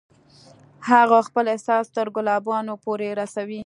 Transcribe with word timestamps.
هغه 0.89 1.19
خپل 1.27 1.45
احساس 1.53 1.85
تر 1.95 2.07
ګلابونو 2.15 2.73
پورې 2.83 3.09
رسوي 3.19 3.59